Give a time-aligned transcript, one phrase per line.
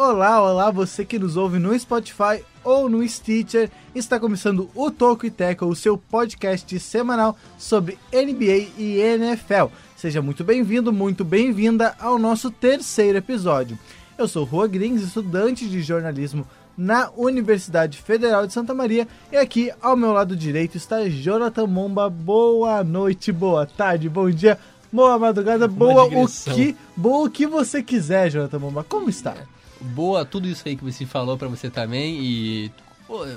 [0.00, 3.68] Olá, olá, você que nos ouve no Spotify ou no Stitcher.
[3.92, 9.64] Está começando o Toco e Teco, o seu podcast semanal sobre NBA e NFL.
[9.96, 13.76] Seja muito bem-vindo, muito bem-vinda ao nosso terceiro episódio.
[14.16, 19.08] Eu sou Rua Grings, estudante de jornalismo na Universidade Federal de Santa Maria.
[19.32, 22.08] E aqui ao meu lado direito está Jonathan Momba.
[22.08, 24.60] Boa noite, boa tarde, bom dia,
[24.92, 28.84] boa madrugada, boa o que, boa o que você quiser, Jonathan Momba.
[28.84, 29.34] Como está?
[29.80, 32.72] Boa tudo isso aí que você falou para você também e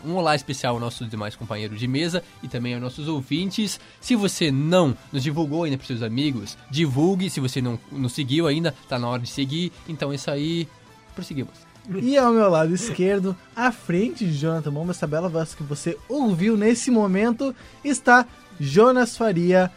[0.05, 3.79] um olá especial aos nossos demais companheiros de mesa e também aos nossos ouvintes.
[3.99, 7.29] Se você não nos divulgou ainda para seus amigos, divulgue.
[7.29, 9.71] Se você não nos seguiu ainda, tá na hora de seguir.
[9.87, 10.67] Então é isso aí,
[11.15, 11.71] prosseguimos.
[12.01, 15.97] E ao meu lado esquerdo, à frente de Jonathan Momba, essa bela voz que você
[16.07, 18.27] ouviu nesse momento, está
[18.59, 19.71] Jonas Faria,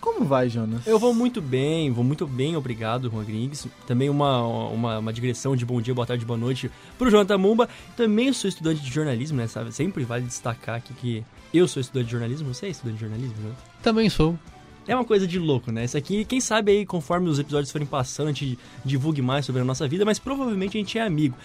[0.00, 0.86] como vai, Jonas?
[0.86, 3.68] Eu vou muito bem, vou muito bem, obrigado, Juan Griggs.
[3.86, 7.68] Também uma, uma, uma digressão de bom dia, boa tarde, boa noite pro Jonathan Mumba.
[7.96, 9.46] Também sou estudante de jornalismo, né?
[9.46, 9.72] Sabe?
[9.72, 13.36] Sempre vale destacar aqui que eu sou estudante de jornalismo, você é estudante de jornalismo,
[13.42, 13.54] né?
[13.82, 14.38] Também sou.
[14.86, 15.84] É uma coisa de louco, né?
[15.84, 19.60] Isso aqui, quem sabe aí, conforme os episódios forem passando, a gente divulgue mais sobre
[19.60, 21.36] a nossa vida, mas provavelmente a gente é amigo.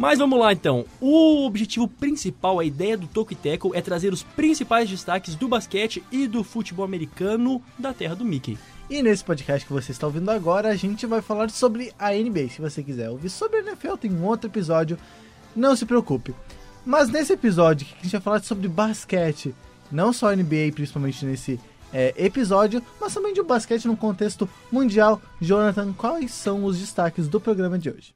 [0.00, 0.86] Mas vamos lá então.
[0.98, 6.02] O objetivo principal, a ideia do Toco Teco é trazer os principais destaques do basquete
[6.10, 8.56] e do futebol americano da terra do Mickey.
[8.88, 12.48] E nesse podcast que você está ouvindo agora, a gente vai falar sobre a NBA.
[12.48, 14.96] Se você quiser ouvir sobre a NFL, tem um outro episódio.
[15.54, 16.34] Não se preocupe.
[16.82, 19.54] Mas nesse episódio, que a gente vai falar sobre basquete,
[19.92, 21.60] não só NBA, principalmente nesse
[21.92, 25.20] é, episódio, mas também de basquete no contexto mundial.
[25.42, 28.14] Jonathan, quais são os destaques do programa de hoje?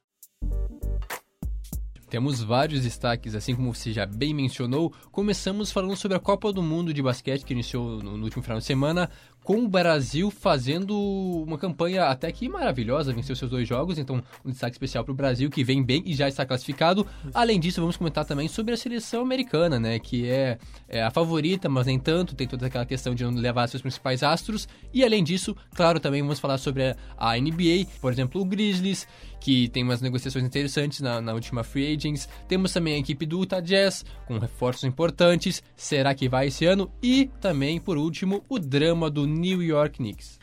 [2.15, 4.93] Temos vários destaques, assim como você já bem mencionou.
[5.11, 8.65] Começamos falando sobre a Copa do Mundo de basquete que iniciou no, último final de
[8.65, 9.11] semana,
[9.45, 10.99] com o Brasil fazendo
[11.47, 15.15] uma campanha até que maravilhosa, venceu seus dois jogos, então um destaque especial para o
[15.15, 17.07] Brasil que vem bem e já está classificado.
[17.33, 20.59] Além disso, vamos comentar também sobre a seleção americana, né, que é,
[20.89, 24.23] é a favorita, mas nem tanto, tem toda aquela questão de não levar seus principais
[24.23, 24.67] astros.
[24.95, 29.07] E além disso, claro, também vamos falar sobre a NBA, por exemplo, o Grizzlies,
[29.45, 32.27] que tem umas negociações interessantes na, na última Free Agents.
[32.49, 35.63] Temos também a equipe do Utah Jazz, com reforços importantes.
[35.77, 36.91] Será que vai esse ano?
[37.03, 40.39] E também, por último, o drama do New York Knicks.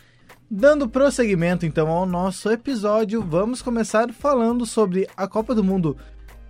[0.53, 5.95] Dando prosseguimento então ao nosso episódio, vamos começar falando sobre a Copa do Mundo.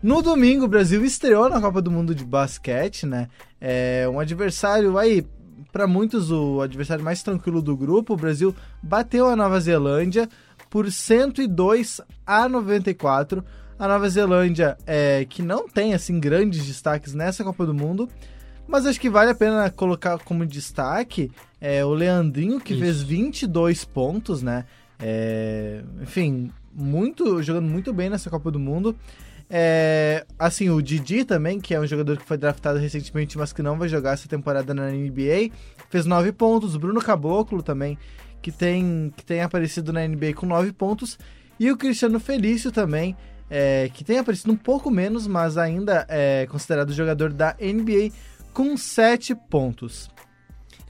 [0.01, 3.29] No domingo, o Brasil estreou na Copa do Mundo de basquete, né?
[3.59, 5.23] É um adversário aí,
[5.71, 8.15] para muitos, o adversário mais tranquilo do grupo.
[8.15, 10.27] O Brasil bateu a Nova Zelândia
[10.71, 13.45] por 102 a 94.
[13.77, 18.09] A Nova Zelândia, é, que não tem assim grandes destaques nessa Copa do Mundo,
[18.67, 21.29] mas acho que vale a pena colocar como destaque
[21.61, 22.81] é, o Leandrinho, que Isso.
[22.81, 24.65] fez 22 pontos, né?
[24.99, 28.97] É, enfim, muito jogando muito bem nessa Copa do Mundo.
[29.47, 33.61] É, assim, o Didi também, que é um jogador que foi draftado recentemente, mas que
[33.61, 35.51] não vai jogar essa temporada na NBA,
[35.89, 36.75] fez 9 pontos.
[36.77, 37.97] Bruno Caboclo também,
[38.41, 41.19] que tem, que tem aparecido na NBA com 9 pontos.
[41.59, 43.15] E o Cristiano Felício também,
[43.49, 48.11] é, que tem aparecido um pouco menos, mas ainda é considerado jogador da NBA
[48.53, 50.09] com 7 pontos.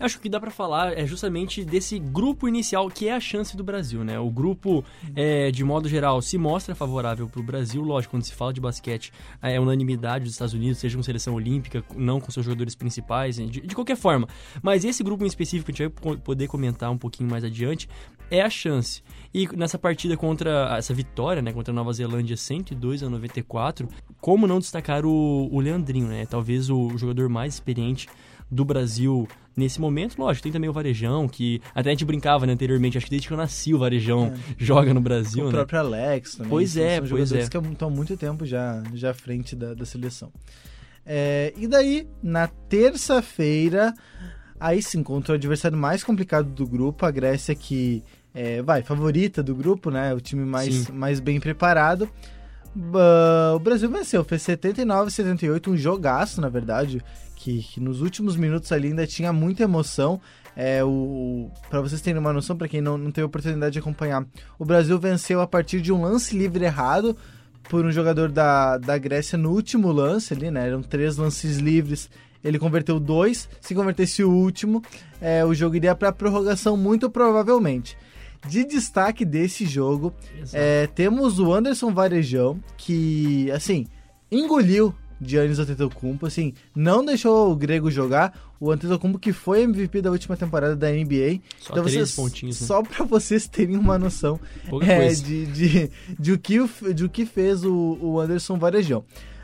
[0.01, 3.63] Acho que dá para falar é justamente desse grupo inicial que é a chance do
[3.63, 4.19] Brasil, né?
[4.19, 4.83] O grupo,
[5.15, 7.83] é, de modo geral, se mostra favorável para o Brasil.
[7.83, 11.83] Lógico, quando se fala de basquete, é unanimidade dos Estados Unidos, seja com seleção olímpica,
[11.95, 14.27] não com seus jogadores principais, de, de qualquer forma.
[14.61, 17.87] Mas esse grupo em específico, a gente vai poder comentar um pouquinho mais adiante,
[18.31, 19.03] é a chance.
[19.33, 23.87] E nessa partida contra essa vitória, né, contra a Nova Zelândia 102 a 94,
[24.19, 26.25] como não destacar o, o Leandrinho, né?
[26.25, 28.07] Talvez o jogador mais experiente
[28.49, 30.17] do Brasil nesse momento.
[30.17, 33.27] Lógico, tem também o Varejão, que até a gente brincava né, anteriormente, acho que desde
[33.27, 34.37] que eu nasci o Varejão é.
[34.57, 35.43] joga no Brasil.
[35.43, 35.53] O né?
[35.53, 36.49] próprio Alex também.
[36.49, 37.47] Pois é, são pois é.
[37.47, 40.31] que estão há muito tempo já, já à frente da, da seleção.
[41.05, 43.93] É, e daí, na terça-feira,
[44.59, 49.43] aí se encontra o adversário mais complicado do grupo, a Grécia que é, vai, favorita
[49.43, 50.13] do grupo, né?
[50.13, 52.09] O time mais, mais bem preparado.
[52.75, 57.01] Uh, o Brasil venceu, fez 79 78, um jogaço, na verdade,
[57.41, 60.21] que, que nos últimos minutos ali ainda tinha muita emoção.
[60.55, 64.25] É, o, para vocês terem uma noção, para quem não, não teve oportunidade de acompanhar,
[64.59, 67.15] o Brasil venceu a partir de um lance livre errado
[67.69, 70.67] por um jogador da, da Grécia no último lance ali, né?
[70.67, 72.09] Eram três lances livres
[72.43, 73.47] ele converteu dois.
[73.59, 74.83] Se convertesse o último,
[75.21, 77.97] é, o jogo iria para prorrogação, muito provavelmente.
[78.47, 80.13] De destaque desse jogo,
[80.51, 83.85] é, temos o Anderson Varejão, que, assim,
[84.31, 88.51] engoliu Giannis Antetokounmpo, assim, não deixou o grego jogar.
[88.59, 91.39] O Antetokounmpo que foi MVP da última temporada da NBA.
[91.59, 92.59] Só então, vocês, pontinhos.
[92.59, 92.67] Né?
[92.67, 94.39] Só para vocês terem uma noção
[94.81, 96.57] é, de, de, de, o que,
[96.93, 99.03] de o que fez o, o Anderson Varejão.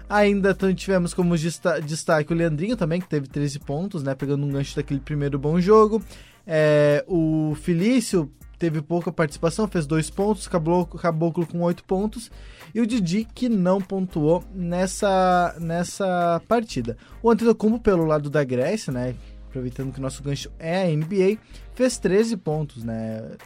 [0.10, 4.16] Ainda tivemos como destaque o Leandrinho também, que teve 13 pontos, né?
[4.16, 6.02] Pegando um gancho daquele primeiro bom jogo.
[6.46, 12.32] É, o Felício teve pouca participação, fez dois pontos, Caboclo com oito pontos.
[12.74, 16.98] E o Didi que não pontuou nessa, nessa partida.
[17.22, 19.16] O Antetokounmpo pelo lado da Grécia, né?
[19.48, 21.38] Aproveitando que o nosso gancho é a NBA,
[21.74, 23.38] fez 13 pontos, né?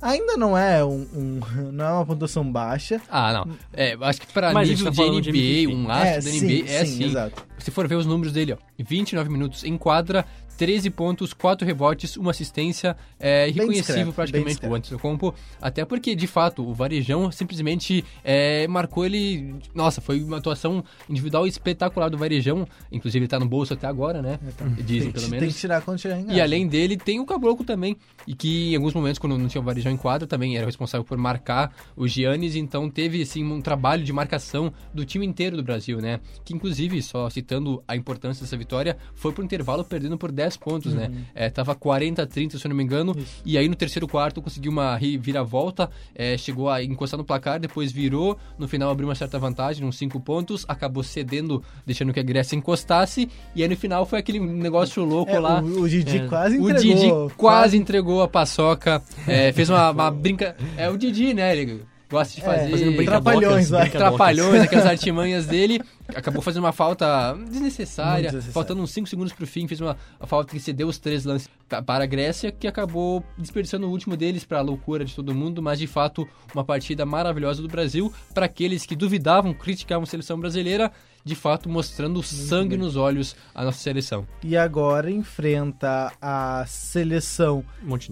[0.00, 1.40] Ainda não é um, um,
[1.72, 3.00] não é uma pontuação baixa.
[3.10, 3.56] Ah, não.
[3.72, 6.62] É, acho que para nível tá de NBA, de um astro é, da NBA sim,
[6.62, 7.04] é sim, assim.
[7.04, 7.46] Exato.
[7.58, 10.24] Se for ver os números dele, ó, 29 minutos em quadra,
[10.56, 16.66] 13 pontos, 4 rebotes, uma assistência, é irreconhecível praticamente o Antetokounmpo, até porque, de fato,
[16.66, 19.54] o Varejão simplesmente é, marcou ele...
[19.74, 24.22] Nossa, foi uma atuação individual espetacular do Varejão, inclusive ele tá no bolso até agora,
[24.22, 24.38] né?
[24.46, 25.40] Então, Dizem, pelo menos.
[25.40, 28.76] Tem que tirar quando em E além dele, tem o Caboclo também, e que em
[28.76, 32.08] alguns momentos, quando não tinha o Varejão em quadra, também era responsável por marcar o
[32.08, 36.20] Giannis, então teve, assim, um trabalho de marcação do time inteiro do Brasil, né?
[36.44, 40.56] Que, inclusive, só citando a importância dessa vitória, foi pro intervalo perdendo por 10 10
[40.56, 41.06] pontos, né?
[41.06, 41.14] uhum.
[41.14, 41.24] né?
[41.34, 43.14] É, tava 40 a 30, se eu não me engano.
[43.16, 43.42] Isso.
[43.44, 47.92] E aí no terceiro quarto conseguiu uma viravolta, é, chegou a encostar no placar, depois
[47.92, 52.22] virou, no final abriu uma certa vantagem, uns 5 pontos, acabou cedendo, deixando que a
[52.22, 53.28] Grécia encostasse.
[53.54, 55.60] E aí no final foi aquele negócio louco é, lá.
[55.60, 56.76] O, o Didi é, quase entregou.
[56.76, 60.56] O Didi quase, quase entregou a paçoca, é, fez uma, uma brinca.
[60.76, 61.56] É o Didi, né?
[61.56, 63.90] Ele gosta de é, fazer é, trapalhões, vai.
[63.90, 65.80] trapalhões, aquelas artimanhas dele.
[66.14, 70.60] Acabou fazendo uma falta desnecessária, faltando uns 5 segundos pro fim, fez uma, falta que
[70.60, 71.48] cedeu os três lances
[71.84, 75.62] para a Grécia, que acabou desperdiçando o último deles para a loucura de todo mundo,
[75.62, 80.38] mas de fato uma partida maravilhosa do Brasil para aqueles que duvidavam, criticavam a seleção
[80.38, 80.92] brasileira
[81.26, 84.24] de fato mostrando sangue nos olhos a nossa seleção.
[84.44, 87.64] E agora enfrenta a seleção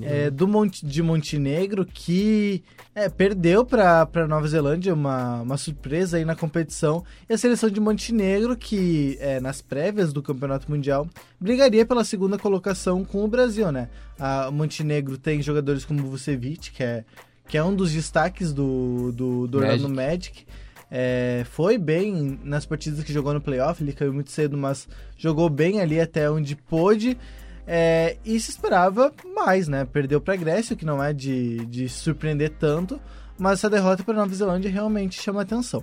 [0.03, 6.25] é, do Monte, de Montenegro que é, perdeu para Nova Zelândia, uma, uma surpresa aí
[6.25, 7.05] na competição.
[7.31, 11.09] E a seleção de Montenegro que é, nas prévias do Campeonato Mundial
[11.39, 13.89] brigaria pela segunda colocação com o Brasil, né?
[14.19, 17.05] A Montenegro tem jogadores como Vucevic, que é,
[17.47, 20.45] que é um dos destaques do, do, do Orlando Magic.
[20.45, 20.47] Magic
[20.91, 25.49] é, foi bem nas partidas que jogou no playoff, ele caiu muito cedo, mas jogou
[25.49, 27.19] bem ali até onde pôde.
[27.67, 29.85] É, e se esperava mais, né?
[29.85, 33.01] Perdeu para a Grécia, que não é de, de surpreender tanto,
[33.39, 35.83] mas essa derrota para Nova Zelândia realmente chama atenção.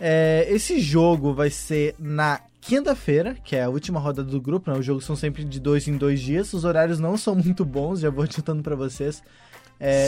[0.00, 4.78] É, esse jogo vai ser na quinta-feira, que é a última roda do grupo, né?
[4.78, 8.00] Os jogos são sempre de dois em dois dias, os horários não são muito bons,
[8.00, 9.22] já vou adiantando para vocês.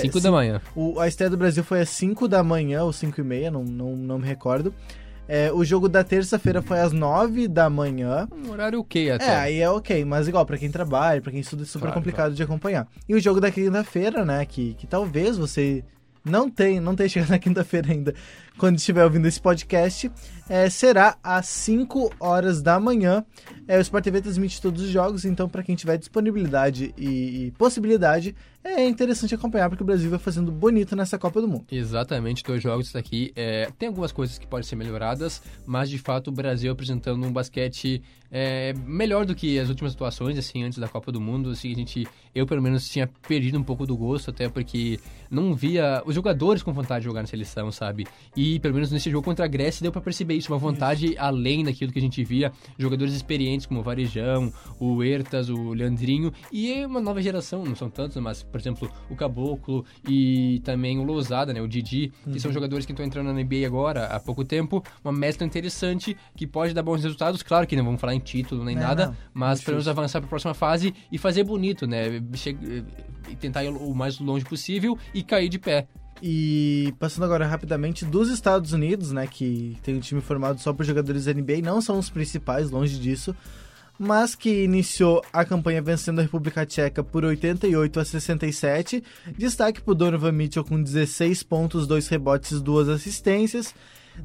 [0.03, 0.61] 5 é, da manhã.
[0.77, 3.65] O, a estreia do Brasil foi às 5 da manhã ou 5 e meia, não,
[3.65, 4.75] não, não me recordo.
[5.27, 8.29] É, o jogo da terça-feira foi às 9 da manhã.
[8.31, 9.25] Um horário ok até.
[9.25, 11.95] É, aí é ok, mas igual, para quem trabalha, para quem estuda, é super claro,
[11.95, 12.35] complicado claro.
[12.35, 12.87] de acompanhar.
[13.09, 15.83] E o jogo da quinta-feira, né, que, que talvez você
[16.25, 18.15] não tem, não tem chegado na quinta-feira ainda,
[18.59, 20.11] quando estiver ouvindo esse podcast,
[20.49, 23.25] é, será às 5 horas da manhã.
[23.67, 27.51] É, o Sport TV transmite todos os jogos, então para quem tiver disponibilidade e, e,
[27.53, 31.65] possibilidade, é interessante acompanhar, porque o Brasil vai fazendo bonito nessa Copa do Mundo.
[31.71, 33.33] Exatamente, dois jogos aqui.
[33.35, 37.33] É, tem algumas coisas que podem ser melhoradas, mas de fato o Brasil apresentando um
[37.33, 41.51] basquete é, melhor do que as últimas atuações, assim, antes da Copa do Mundo.
[41.51, 44.99] Assim, a gente, eu pelo menos tinha perdido um pouco do gosto, até porque
[45.31, 48.07] não via os jogadores com vontade de jogar na seleção, sabe?
[48.35, 51.17] E pelo menos nesse jogo contra a Grécia deu para perceber isso, uma vontade isso.
[51.19, 52.51] além daquilo que a gente via.
[52.79, 54.51] Jogadores experientes como o Varejão,
[54.81, 59.17] o Ertas, o Leandrinho e uma nova geração, não são tantos, mas por exemplo, o
[59.17, 62.55] Caboclo e também o Lousada, né, o Didi, que são uhum.
[62.55, 64.85] jogadores que estão entrando na NBA agora há pouco tempo.
[65.03, 67.43] Uma mescla interessante que pode dar bons resultados.
[67.43, 70.21] Claro que não vamos falar em título nem é, nada, não, mas para nos avançar
[70.21, 72.23] para a próxima fase e fazer bonito, né?
[72.35, 72.55] Che
[73.41, 75.87] tentar ir o mais longe possível e cair de pé.
[76.23, 80.85] E passando agora rapidamente dos Estados Unidos, né, que tem um time formado só por
[80.85, 83.35] jogadores da NBA, não são os principais, longe disso,
[84.03, 89.03] mas que iniciou a campanha vencendo a República Tcheca por 88 a 67.
[89.39, 93.73] Destaque para Donovan Mitchell com 16 pontos, 2 rebotes, 2 assistências.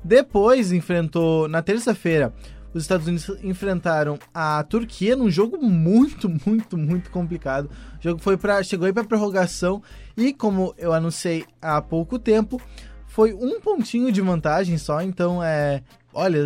[0.04, 2.34] Depois enfrentou na terça-feira
[2.74, 7.70] os Estados Unidos enfrentaram a Turquia num jogo muito, muito, muito complicado.
[8.00, 9.82] O jogo foi para chegou aí para prorrogação
[10.16, 12.62] e como eu anunciei há pouco tempo,
[13.08, 15.82] foi um pontinho de vantagem só, então é,
[16.14, 16.46] olha,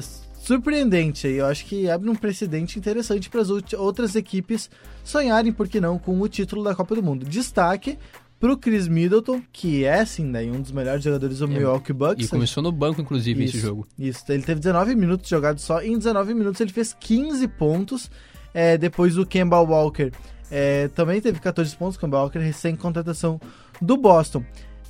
[0.51, 1.37] surpreendente aí.
[1.37, 4.69] Eu acho que abre um precedente interessante para as outras equipes
[5.03, 7.25] sonharem, por que não, com o título da Copa do Mundo.
[7.25, 7.97] Destaque
[8.37, 12.25] pro Chris Middleton, que é, assim, daí um dos melhores jogadores do É, Milwaukee Bucks.
[12.25, 13.65] E começou no banco, inclusive, esse Isso.
[13.65, 13.87] jogo.
[13.97, 18.11] Isso, ele teve 19 minutos jogados só, em 19 minutos ele fez 15 pontos.
[18.53, 20.11] É, depois o Kemba Walker
[20.49, 23.39] é, também teve 14 pontos, Kemba Walker recém-contratação
[23.81, 24.43] do Boston.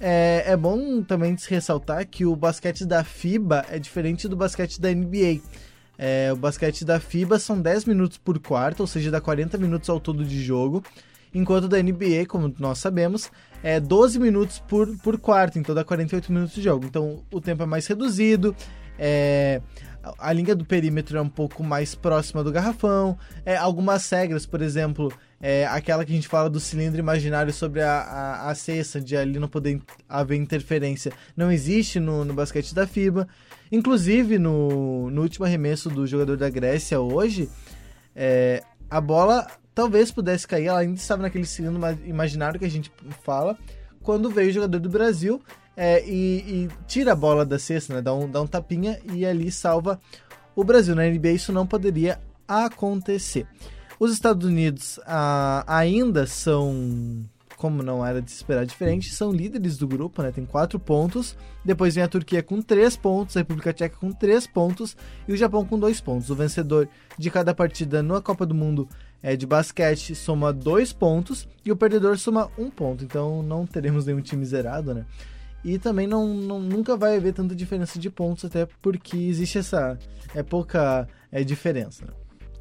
[0.03, 4.81] É, é bom também se ressaltar que o basquete da FIBA é diferente do basquete
[4.81, 5.39] da NBA.
[5.98, 9.88] É, o basquete da FIBA são 10 minutos por quarto, ou seja, dá 40 minutos
[9.89, 10.84] ao todo de jogo.
[11.34, 13.31] Enquanto da NBA, como nós sabemos,
[13.63, 16.86] é 12 minutos por, por quarto, então dá 48 minutos de jogo.
[16.88, 18.55] Então o tempo é mais reduzido,
[18.98, 19.62] é,
[20.17, 23.17] a- linha do perímetro é um pouco mais próxima do garrafão.
[23.46, 27.81] É, algumas regras, por exemplo, é, aquela que a gente fala do cilindro imaginário sobre
[27.81, 32.75] a, a, a cesta, de ali não poder haver interferência, não existe no, no basquete
[32.75, 33.27] da FIBA.
[33.71, 37.50] Inclusive, no, no último arremesso do jogador da Grécia hoje,
[38.15, 42.69] é, a bola talvez pudesse cair, ela ainda estava naquele cilindro ima- imaginário que a
[42.69, 42.91] gente
[43.24, 43.57] fala,
[44.03, 45.41] quando veio o jogador do Brasil
[45.75, 49.25] é, e, e tira a bola da cesta, né, dá, um, dá um tapinha e
[49.25, 50.00] ali salva
[50.55, 50.93] o Brasil.
[50.93, 53.48] Na NBA isso não poderia acontecer.
[54.03, 57.24] Os Estados Unidos ah, ainda são,
[57.55, 60.31] como não era de se esperar diferente, são líderes do grupo, né?
[60.31, 61.38] Tem quatro pontos.
[61.63, 65.38] Depois vem a Turquia com três pontos, a República Tcheca com três pontos e o
[65.38, 66.31] Japão com dois pontos.
[66.31, 68.89] O vencedor de cada partida na Copa do Mundo
[69.22, 73.03] é, de basquete soma dois pontos e o perdedor soma um ponto.
[73.03, 75.05] Então não teremos nenhum time zerado, né?
[75.63, 79.96] E também não, não- nunca vai haver tanta diferença de pontos, até porque existe essa
[80.34, 82.03] é pouca é, diferença.
[82.03, 82.13] né?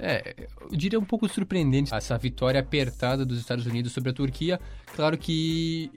[0.03, 4.59] É, eu diria um pouco surpreendente essa vitória apertada dos Estados Unidos sobre a Turquia.
[4.97, 5.91] Claro que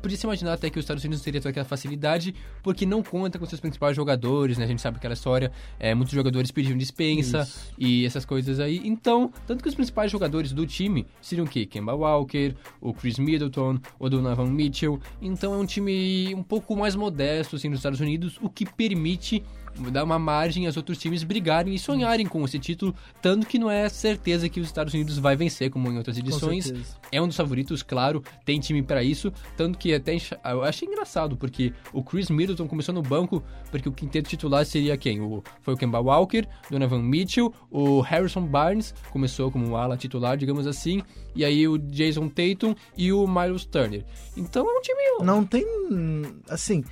[0.00, 3.38] podia se imaginar até que os Estados Unidos teria toda aquela facilidade, porque não conta
[3.38, 4.64] com seus principais jogadores, né?
[4.64, 7.74] A gente sabe aquela história, é, muitos jogadores pediam dispensa Isso.
[7.76, 8.80] e essas coisas aí.
[8.84, 11.66] Então, tanto que os principais jogadores do time seriam o quê?
[11.66, 15.00] Kemba Walker, o Chris Middleton, o Donovan Mitchell.
[15.20, 19.42] Então é um time um pouco mais modesto, assim, dos Estados Unidos, o que permite
[19.90, 23.70] dar uma margem aos outros times brigarem e sonharem com esse título, tanto que não
[23.70, 26.72] é certeza que os Estados Unidos vai vencer, como em outras edições.
[27.12, 31.36] É um dos favoritos, claro, tem time pra isso, tanto que até eu achei engraçado,
[31.36, 35.20] porque o Chris Middleton começou no banco, porque o quinteto titular seria quem?
[35.20, 40.66] O, foi o Kemba Walker, Donovan Mitchell, o Harrison Barnes, começou como ala titular, digamos
[40.66, 41.02] assim,
[41.34, 44.04] e aí o Jason Tatum e o Miles Turner.
[44.36, 44.96] Então é um time...
[45.22, 45.64] Não tem.
[46.48, 46.84] Assim,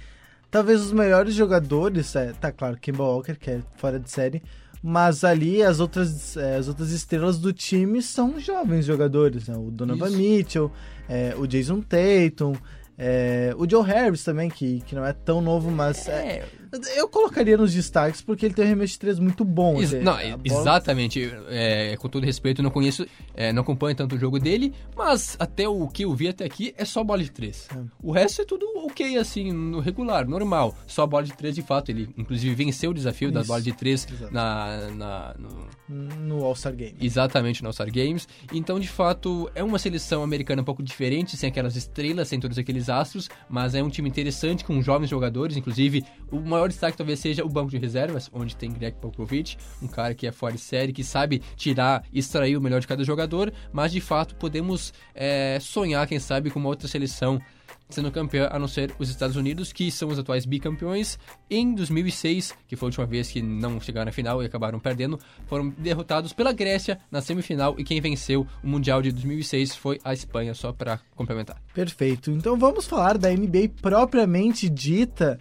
[0.54, 4.40] talvez os melhores jogadores, é, tá claro, Kemba Walker, que é fora de série,
[4.80, 9.56] mas ali as outras, é, as outras estrelas do time são jovens jogadores, né?
[9.56, 10.16] O Donovan Isso.
[10.16, 10.72] Mitchell,
[11.08, 12.54] é, o Jason Tatum,
[12.96, 16.48] é, o Joe Harris também, que, que não é tão novo, mas é, É,
[16.96, 19.74] eu colocaria nos destaques porque ele tem um arremesso de três muito bom.
[20.02, 21.32] Não, bola- exatamente.
[21.48, 25.68] É, com todo respeito, não conheço, é, não acompanho tanto o jogo dele, mas até
[25.68, 27.68] o que eu vi até aqui é só bola de três.
[27.74, 27.78] É.
[28.02, 30.76] O resto é tudo ok, assim, no regular, normal.
[30.86, 31.90] Só bola de três de fato.
[31.90, 34.32] Ele, inclusive, venceu o desafio da Isso, bola de três exato.
[34.32, 36.06] na, na- no,
[36.38, 36.96] No All-Star Game.
[37.00, 38.26] exatamente no All-Star Games.
[38.52, 42.58] Então, de fato, é uma seleção americana um pouco diferente, sem aquelas estrelas, sem todos
[42.58, 45.56] aqueles astros, mas é um time interessante com jovens jogadores.
[45.56, 49.88] Inclusive, o maior destaque talvez seja o banco de reservas, onde tem Greg Popovich, um
[49.88, 53.52] cara que é fora de série, que sabe tirar, extrair o melhor de cada jogador,
[53.72, 57.40] mas de fato podemos é, sonhar, quem sabe, com uma outra seleção
[57.88, 61.18] sendo campeã, a não ser os Estados Unidos, que são os atuais bicampeões.
[61.50, 65.18] Em 2006, que foi a última vez que não chegaram na final e acabaram perdendo,
[65.46, 70.12] foram derrotados pela Grécia na semifinal e quem venceu o Mundial de 2006 foi a
[70.12, 71.60] Espanha, só para complementar.
[71.72, 72.30] Perfeito.
[72.30, 75.38] Então vamos falar da NBA propriamente dita.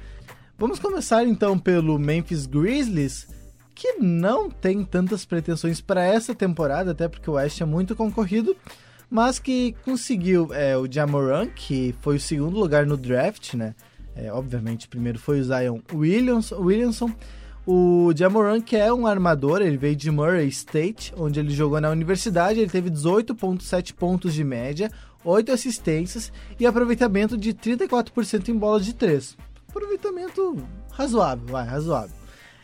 [0.64, 3.28] Vamos começar então pelo Memphis Grizzlies,
[3.76, 8.56] que não tem tantas pretensões para essa temporada, até porque o West é muito concorrido,
[9.10, 13.76] mas que conseguiu é, o Jamoran, que foi o segundo lugar no draft, né?
[14.16, 17.12] É, obviamente, primeiro foi o Zion Williams, Williamson.
[17.68, 21.90] O Jamoran, que é um armador, ele veio de Murray State, onde ele jogou na
[21.90, 24.90] universidade, ele teve 18,7 pontos de média,
[25.26, 29.36] 8 assistências e aproveitamento de 34% em bolas de 3.
[29.74, 30.58] Aproveitamento
[30.92, 32.16] razoável, vai, razoável.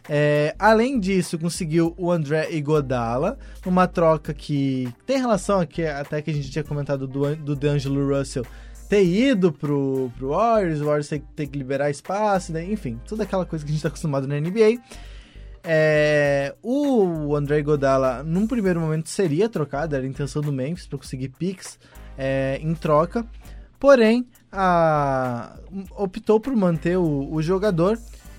[0.08, 6.30] É, além disso, conseguiu o André Iguodala, uma troca que tem relação aqui, até que
[6.30, 8.46] a gente tinha comentado do, do D'Angelo Russell
[8.88, 12.63] ter ido pro, pro Warriors, o Warriors ter, ter que liberar espaço, né?
[12.63, 14.82] enfim, toda aquela coisa que a gente tá acostumado na NBA.
[15.63, 20.98] É, o André Godala, num primeiro momento, seria trocado, era a intenção do Memphis para
[20.98, 21.78] conseguir picks
[22.18, 23.25] é, em troca,
[23.80, 25.58] porém, a,
[25.98, 27.98] optou por manter o, o jogador.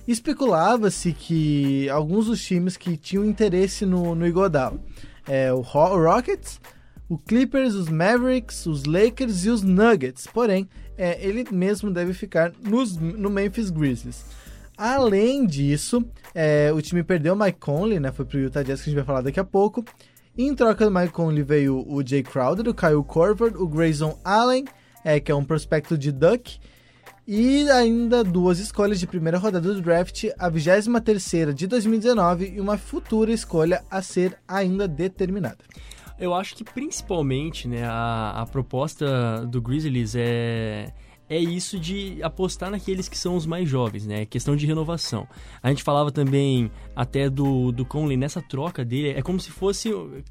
[0.08, 4.80] Especulava-se que alguns dos times que tinham interesse no, no Iguodala,
[5.28, 6.60] é, o Ro- Rockets,
[7.08, 10.26] o Clippers, os Mavericks, os Lakers e os Nuggets.
[10.26, 14.24] Porém, é, ele mesmo deve ficar nos, no Memphis Grizzlies.
[14.76, 18.10] Além disso, é, o time perdeu o Mike Conley, né?
[18.10, 19.84] Foi pro Utah Jazz que a gente vai falar daqui a pouco.
[20.38, 24.64] Em troca do Mike Conley veio o Jay Crowder, o Kyle Korver, o Grayson Allen,
[25.04, 26.58] é, que é um prospecto de Duck.
[27.26, 32.76] E ainda duas escolhas de primeira rodada do draft, a 23 de 2019 e uma
[32.76, 35.58] futura escolha a ser ainda determinada.
[36.18, 40.92] Eu acho que principalmente, né, a, a proposta do Grizzlies é
[41.30, 44.26] é isso de apostar naqueles que são os mais jovens, né?
[44.26, 45.28] Questão de renovação.
[45.62, 49.90] A gente falava também até do, do Conley nessa troca dele, é como se fosse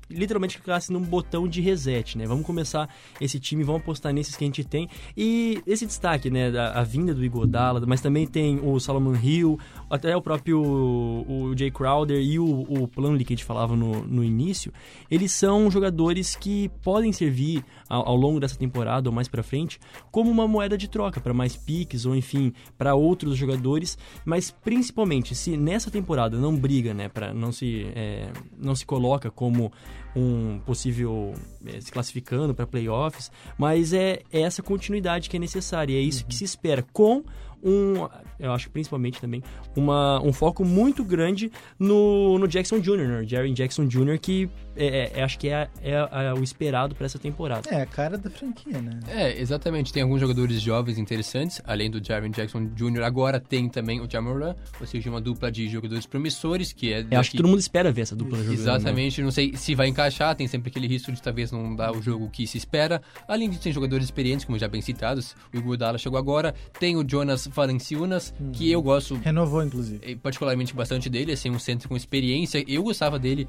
[0.10, 2.26] literalmente clicasse num botão de reset, né?
[2.26, 4.90] Vamos começar esse time, vamos apostar nesses que a gente tem.
[5.16, 9.58] E esse destaque, né, da a vinda do Igodala, mas também tem o Solomon Hill,
[9.90, 14.04] até o próprio o Jay Crowder e o, o Plumlee que a gente falava no,
[14.06, 14.74] no início,
[15.10, 19.80] eles são jogadores que podem servir ao, ao longo dessa temporada ou mais para frente
[20.12, 25.36] como uma moeda de troca para mais piques ou enfim para outros jogadores, mas principalmente
[25.36, 29.72] se nessa temporada não briga, né, para não se é, não se coloca como
[30.16, 31.34] um possível
[31.66, 36.24] é, se classificando para playoffs, mas é, é, essa continuidade que é necessária, é isso
[36.24, 36.30] uhum.
[36.30, 37.24] que se espera com
[37.62, 38.08] um,
[38.40, 39.44] eu acho principalmente também,
[39.76, 43.24] uma, um foco muito grande no, no Jackson Jr., né?
[43.26, 47.06] Jerry Jackson Jr., que é, é, é, acho que é, é, é o esperado para
[47.06, 47.70] essa temporada.
[47.70, 49.00] É, a cara da franquia, né?
[49.08, 49.92] É, exatamente.
[49.92, 54.56] Tem alguns jogadores jovens interessantes, além do Jerry Jackson Jr., agora tem também o Jamoran,
[54.80, 57.04] ou seja, uma dupla de jogadores promissores, que é...
[57.04, 57.16] Daqui...
[57.16, 58.56] Eu acho que todo mundo espera ver essa dupla jogando.
[58.56, 58.62] Né?
[58.62, 59.26] Exatamente, né?
[59.26, 62.30] não sei se vai encaixar, tem sempre aquele risco de talvez não dar o jogo
[62.30, 63.02] que se espera.
[63.28, 67.08] Além disso, tem jogadores experientes, como já bem citados, o Iguodala chegou agora, tem o
[67.08, 68.52] Jonas Valenciunas, hum.
[68.52, 69.16] que eu gosto...
[69.16, 70.00] Renovou, inclusive.
[70.04, 72.64] Eh, particularmente bastante dele, assim, um centro com experiência.
[72.68, 73.48] Eu gostava dele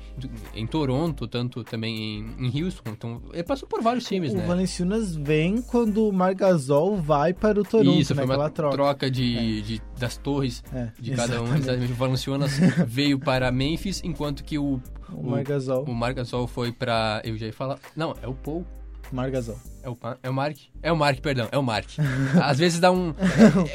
[0.55, 1.97] em Toronto, tanto também
[2.39, 2.91] em, em Houston.
[2.91, 4.45] Então, ele passou por vários times, o né?
[4.45, 9.11] O Valenciunas vem quando o Margasol vai para o Toronto, Isso, foi uma troca, troca
[9.11, 9.63] de, é.
[9.63, 11.91] de, das torres é, de cada exatamente.
[11.91, 11.95] um.
[11.95, 12.53] O Valenciunas
[12.87, 14.81] veio para Memphis, enquanto que o...
[15.13, 15.85] O, o Margasol.
[15.85, 17.21] O Margasol foi para...
[17.25, 17.79] Eu já ia falar...
[17.97, 18.65] Não, é o Paul.
[19.13, 19.59] Margasol.
[19.83, 20.57] É o, é o Mark?
[20.83, 21.89] É o Mark, perdão, é o Mark.
[22.43, 23.15] Às vezes dá um.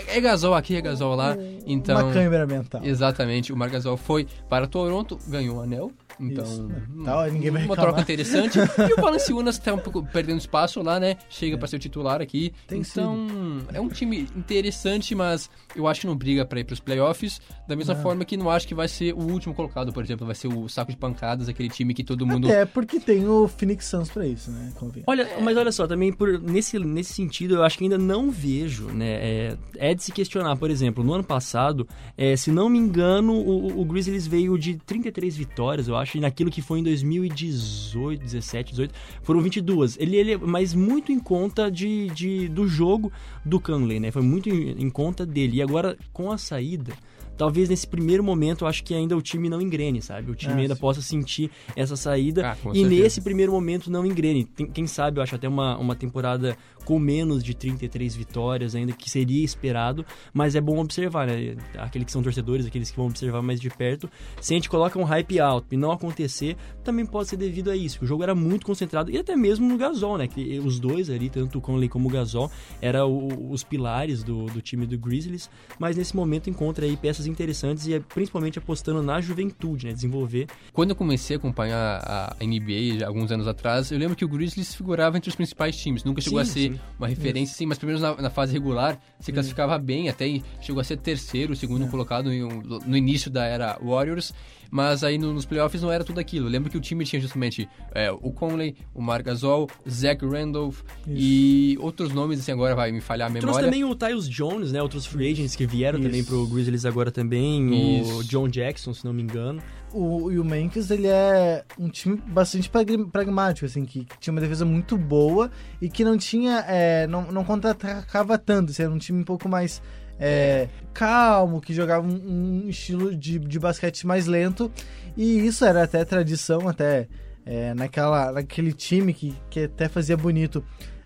[0.08, 1.36] É, é gasol aqui, é gasol lá.
[1.66, 2.00] Então.
[2.00, 2.84] Uma câmera mental.
[2.84, 3.52] Exatamente.
[3.52, 5.92] O Mark Gasol foi para Toronto, ganhou um anel.
[6.20, 8.58] Então, hum, tá, ninguém vai uma troca interessante.
[8.60, 11.18] e o Valanciunas está um pouco perdendo espaço lá, né?
[11.30, 11.58] Chega é.
[11.58, 12.54] para ser o titular aqui.
[12.68, 13.68] Tem então, sido.
[13.74, 17.42] é um time interessante, mas eu acho que não briga para ir para os playoffs.
[17.68, 18.02] Da mesma não.
[18.02, 20.68] forma que não acho que vai ser o último colocado, por exemplo, vai ser o
[20.70, 22.50] saco de pancadas, aquele time que todo mundo.
[22.50, 24.72] É, porque tem o Phoenix Suns para isso, né?
[24.76, 25.04] Convém.
[25.08, 25.42] Olha, é.
[25.42, 29.08] mas olha só, também por, nesse, nesse sentido, eu acho que ainda não vejo, né?
[29.08, 33.34] É, é de se questionar, por exemplo, no ano passado, é, se não me engano,
[33.34, 38.22] o, o Grizzlies veio de 33 vitórias, eu acho acho, naquilo que foi em 2018,
[38.22, 39.98] 17, 18, foram 22.
[40.00, 43.12] Ele, ele mas muito em conta de, de, do jogo
[43.44, 44.12] do Conley, né?
[44.12, 45.58] Foi muito em, em conta dele.
[45.58, 46.94] E agora, com a saída,
[47.38, 50.32] talvez nesse primeiro momento eu acho que ainda o time não engrene, sabe?
[50.32, 50.82] O time ah, ainda sim.
[50.82, 52.90] possa sentir essa saída ah, e certeza.
[52.90, 54.46] nesse primeiro momento não engrene.
[54.46, 58.94] Tem, quem sabe, eu acho até uma, uma temporada com menos de 33 vitórias ainda,
[58.94, 61.58] que seria esperado, mas é bom observar, né?
[61.78, 64.98] Aqueles que são torcedores, aqueles que vão observar mais de perto, se a gente coloca
[65.00, 68.04] um hype alto e não acontecer, também pode ser devido a isso.
[68.04, 70.28] O jogo era muito concentrado e até mesmo no Gasol, né?
[70.28, 74.62] Que os dois ali, tanto o Conley como o Gasol, eram os pilares do, do
[74.62, 79.20] time do Grizzlies, mas nesse momento encontra aí peças interessantes e é principalmente apostando na
[79.20, 79.94] juventude, né?
[79.94, 80.48] Desenvolver.
[80.72, 84.76] Quando eu comecei a acompanhar a NBA alguns anos atrás, eu lembro que o Grizzlies
[84.76, 87.58] figurava entre os principais times, nunca chegou sim, a ser sim uma referência, Isso.
[87.58, 90.26] sim, mas pelo menos na, na fase regular se classificava bem, até
[90.62, 91.88] chegou a ser terceiro, segundo é.
[91.88, 94.34] colocado no, no início da era Warriors.
[94.70, 96.48] Mas aí no, nos playoffs não era tudo aquilo.
[96.48, 100.82] Eu lembro que o time tinha justamente é, o Conley, o Marc Gasol, Zach Randolph
[101.08, 101.14] Isso.
[101.16, 103.48] e outros nomes, assim, agora vai me falhar a memória.
[103.48, 104.82] Trouxe também o Tyus Jones, né?
[104.82, 106.08] Outros free agents que vieram Isso.
[106.08, 108.02] também pro Grizzlies agora também.
[108.02, 108.20] Isso.
[108.20, 109.62] O John Jackson, se não me engano.
[109.94, 112.70] O, e o Memphis, ele é um time bastante
[113.12, 115.50] pragmático, assim, que, que tinha uma defesa muito boa
[115.82, 119.48] e que não tinha, é, não, não contra-atacava tanto, assim, era um time um pouco
[119.48, 119.82] mais
[120.20, 124.72] é, calmo, que jogava um, um estilo de, de basquete mais lento.
[125.16, 127.08] E isso era até tradição, até
[127.46, 130.64] é, naquela, naquele time que, que até fazia bonito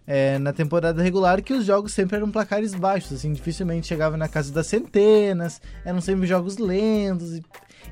[0.10, 4.28] é, na temporada regular, que os jogos sempre eram placares baixos, assim, dificilmente chegava na
[4.28, 7.38] casa das centenas, eram sempre jogos lentos.
[7.38, 7.43] E,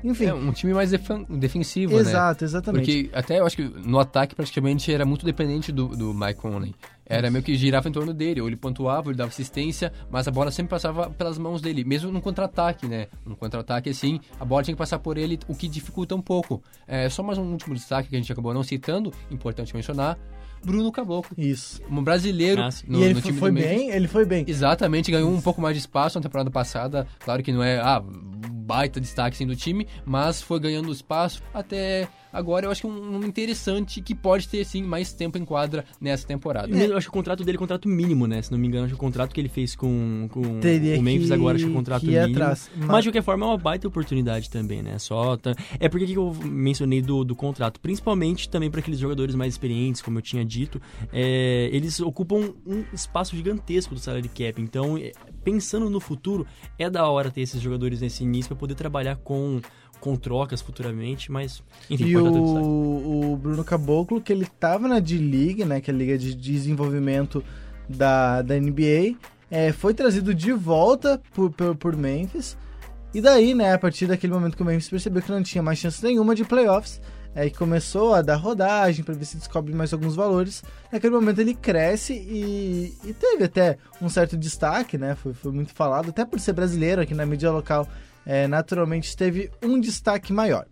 [0.02, 0.26] enfim.
[0.26, 2.00] É um time mais defensivo, né?
[2.00, 2.84] Exato, exatamente.
[2.84, 6.74] Porque até eu acho que no ataque praticamente era muito dependente do, do Mike Conley.
[7.08, 10.28] Era meio que girava em torno dele, ou ele pontuava, ou ele dava assistência, mas
[10.28, 13.06] a bola sempre passava pelas mãos dele, mesmo no contra-ataque, né?
[13.24, 16.62] No contra-ataque, assim, a bola tinha que passar por ele, o que dificulta um pouco.
[16.86, 20.18] É, só mais um último destaque que a gente acabou não citando, importante mencionar,
[20.64, 21.34] Bruno Caboclo.
[21.38, 21.80] Isso.
[21.90, 24.44] Um brasileiro Ah, no, e ele no foi, time foi bem, ele foi bem.
[24.46, 27.06] Exatamente, ganhou um pouco mais de espaço na temporada passada.
[27.20, 32.08] Claro que não é ah, baita destaque assim, do time, mas foi ganhando espaço até
[32.32, 32.66] agora.
[32.66, 35.84] Eu acho que é um, um interessante que pode ter sim mais tempo em quadra
[36.00, 36.68] nessa temporada.
[36.76, 38.42] Eu acho que o contrato dele é contrato mínimo, né?
[38.42, 41.02] Se não me engano, acho que o contrato que ele fez com, com Teria o
[41.02, 42.32] Memphis que- agora acho que é um contrato que mínimo.
[42.34, 42.70] atrás.
[42.76, 42.86] Mas...
[42.86, 44.98] Mas- de qualquer forma é uma baita oportunidade também, né?
[44.98, 49.34] Só tá- É porque que eu mencionei do, do contrato, principalmente também para aqueles jogadores
[49.34, 50.80] mais experientes, como eu tinha dito,
[51.12, 54.60] é, eles ocupam um espaço gigantesco do salary cap.
[54.60, 55.12] Então, é,
[55.44, 56.46] pensando no futuro,
[56.78, 59.60] é da hora ter esses jogadores nesse início para poder trabalhar com
[60.00, 65.64] com trocas futuramente, mas enfim, E o, o Bruno Caboclo, que ele tava na D-League,
[65.64, 67.44] né, que é a liga de desenvolvimento
[67.88, 69.16] da, da NBA,
[69.50, 72.56] é, foi trazido de volta por, por, por Memphis.
[73.12, 75.78] E daí, né, a partir daquele momento que o Memphis percebeu que não tinha mais
[75.78, 77.00] chance nenhuma de playoffs,
[77.34, 80.62] é começou a dar rodagem para ver se descobre mais alguns valores.
[80.92, 85.14] Naquele momento ele cresce e, e teve até um certo destaque, né?
[85.14, 87.86] Foi, foi muito falado, até por ser brasileiro aqui na mídia local.
[88.30, 90.66] É, naturalmente teve um destaque maior.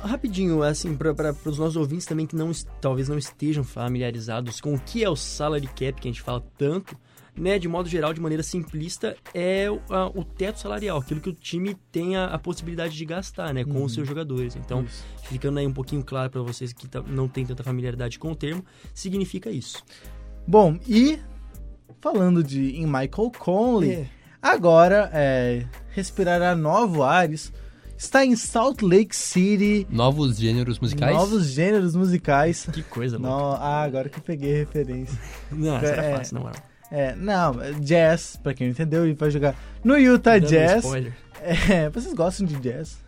[0.00, 1.12] Rapidinho, assim, para
[1.44, 5.14] os nossos ouvintes também que não, talvez não estejam familiarizados com o que é o
[5.14, 6.96] salary cap, que a gente fala tanto,
[7.36, 11.28] né, de modo geral, de maneira simplista, é o, a- o teto salarial, aquilo que
[11.28, 14.56] o time tem a, a possibilidade de gastar, né, com os seus jogadores.
[14.56, 15.04] Então, Isso.
[15.24, 18.64] ficando aí um pouquinho claro para vocês que não tem tanta familiaridade com o termo,
[18.94, 19.82] significa isso.
[20.46, 21.18] Bom, e
[22.00, 24.08] falando de em Michael Conley,
[24.40, 27.52] agora é, respirará novo ares.
[27.96, 31.14] Está em Salt Lake City, Novos gêneros musicais.
[31.14, 32.66] novos gêneros musicais.
[32.72, 33.30] Que coisa, louca.
[33.36, 35.16] No, ah, agora que eu peguei a referência.
[35.52, 36.16] Não, essa era É.
[36.16, 36.72] fácil, não era.
[36.90, 40.84] É, não, é jazz, pra quem não entendeu, ele vai jogar no Utah Dando Jazz.
[40.84, 41.14] spoiler.
[41.40, 42.98] É, vocês gostam de jazz?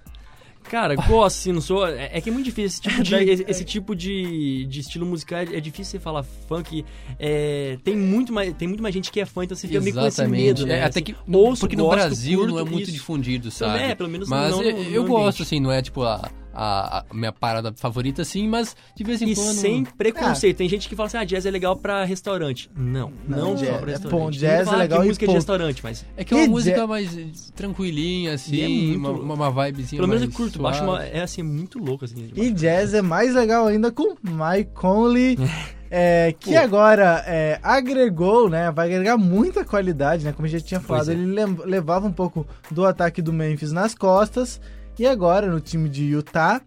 [0.64, 1.86] Cara, gosto, assim, não sou.
[1.86, 2.66] É, é que é muito difícil.
[2.66, 6.00] Esse tipo de, Daí- esse, esse tipo de, de estilo musical é, é difícil você
[6.00, 6.84] falar funk.
[7.18, 9.94] É, tem, muito mais, tem muito mais gente que é fã, então você fica meio
[9.94, 10.78] com esse medo, né?
[10.78, 12.92] É, até que Assim, no, ouço, porque no gosto, Brasil não é muito isso.
[12.92, 13.72] difundido, sabe?
[13.74, 15.42] Também é, pelo menos mas não eu, no- eu no gosto, ambiente.
[15.42, 19.30] assim, não é tipo a, a, a minha parada favorita, assim, mas de vez em
[19.30, 19.54] E quando.
[19.54, 20.56] sem preconceito.
[20.58, 22.70] Tem gente que fala assim, ah, jazz é legal pra restaurante.
[22.76, 24.10] Não, Não, não, jazz- só pra é restaurante.
[24.20, 26.44] bom, Tem jazz é legal que e música de restaurante, mas É que é uma
[26.46, 30.30] E música jazz- mais tranquilinha, E assim, é muito- uma, uma vibezinha pelo menos eu
[30.30, 30.58] curto.
[30.58, 30.76] Suave.
[30.76, 32.30] acho uma, é assim, muito louco, assim.
[32.34, 35.36] E jazz é mais legal ainda com Mike Conley,
[35.90, 38.70] é, que agora é, agregou, né?
[38.70, 40.32] Vai agregar muita qualidade, né?
[40.32, 41.14] Como eu já tinha falado, é.
[41.14, 41.26] ele
[41.64, 44.60] levava um pouco do ataque do Memphis nas costas.
[44.98, 46.60] E agora, no time de Utah,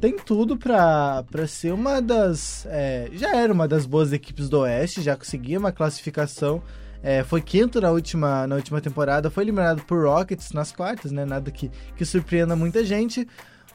[0.00, 2.66] tem tudo pra ser uma das.
[2.68, 6.62] é, já era uma das boas equipes do Oeste, já conseguia uma classificação.
[7.02, 11.24] é, foi quinto na última, na última temporada, foi eliminado por Rockets nas quartas, né?
[11.24, 13.26] Nada que, que surpreenda muita gente.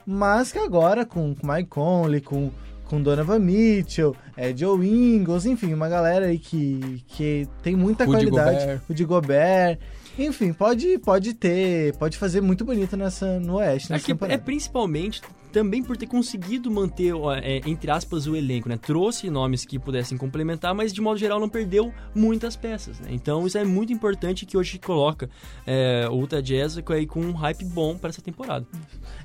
[0.06, 2.51] Mas que agora, com, com Mike Conley, com,
[2.86, 8.17] com Donovan Mitchell, é, Joe Ingles, enfim, uma galera aí que, que tem muita Rudy
[8.17, 8.60] qualidade.
[8.60, 8.82] Gobert.
[8.89, 9.80] O de Gobert.
[10.17, 14.38] Enfim, pode, pode ter, pode fazer muito bonito nessa, no Oeste, É, nessa que é
[14.38, 15.21] principalmente
[15.52, 18.78] também por ter conseguido manter, é, entre aspas, o elenco, né?
[18.78, 23.10] Trouxe nomes que pudessem complementar, mas de modo geral não perdeu muitas peças, né?
[23.12, 25.30] Então isso é muito importante que hoje coloca
[25.65, 28.65] é, o Utah Jazz aí com um hype bom para essa temporada.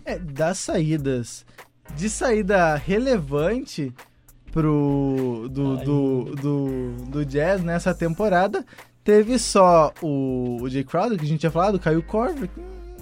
[0.05, 1.47] É, das saídas.
[1.97, 3.95] De saída relevante
[4.51, 8.65] pro do, Ai, do, do, do Jazz nessa temporada,
[9.07, 12.49] teve só o, o Jay Crowder, que a gente tinha falado, o Kyle Korver.
[12.49, 12.97] que, hum,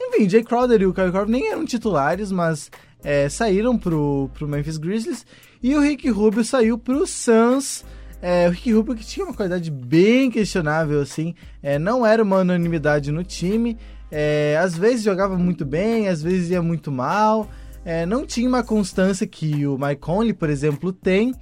[0.00, 2.70] Enfim, Jay Crowder e o Kyle Korver nem eram titulares, mas
[3.04, 5.26] é, saíram pro, pro Memphis Grizzlies.
[5.62, 7.84] E o Rick Rubio saiu pro Suns.
[8.22, 11.34] É, o Rick Rubio que tinha uma qualidade bem questionável, assim.
[11.62, 13.76] É, não era uma unanimidade no time.
[14.10, 17.46] É, às vezes jogava muito bem, às vezes ia muito mal.
[17.84, 21.34] É, não tinha uma constância que o Mike Conley, por exemplo, tem.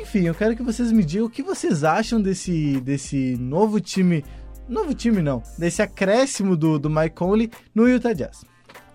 [0.00, 4.24] Enfim, eu quero que vocês me digam o que vocês acham desse, desse novo time.
[4.68, 8.44] Novo time não, desse acréscimo do, do Mike Conley no Utah Jazz.